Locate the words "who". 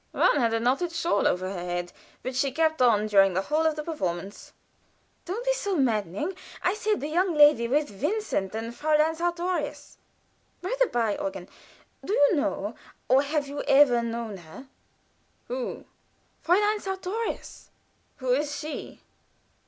15.49-15.85, 18.15-18.33